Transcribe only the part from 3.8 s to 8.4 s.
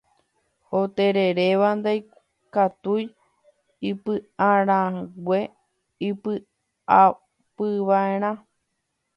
ipyʼarag̃e ipyʼaguapyvaʼerã.